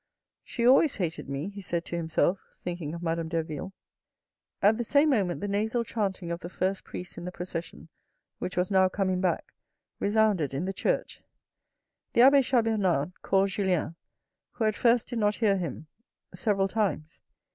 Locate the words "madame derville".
3.03-3.71